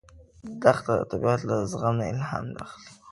دښته 0.61 0.93
د 0.99 1.01
طبیعت 1.11 1.41
له 1.49 1.55
زغم 1.71 1.93
نه 1.99 2.05
الهام 2.11 2.45
اخلي. 2.63 2.89